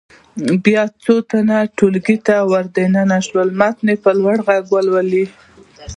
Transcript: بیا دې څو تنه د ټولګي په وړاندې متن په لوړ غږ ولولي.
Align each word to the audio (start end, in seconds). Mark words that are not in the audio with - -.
بیا 0.65 0.83
دې 0.89 0.93
څو 1.03 1.13
تنه 1.29 1.57
د 1.65 1.71
ټولګي 1.77 2.17
په 2.25 2.35
وړاندې 2.49 2.83
متن 3.59 3.87
په 4.03 4.09
لوړ 4.19 4.37
غږ 4.47 4.63
ولولي. 4.73 5.25